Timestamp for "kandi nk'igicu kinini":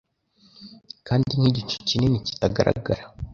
1.07-2.17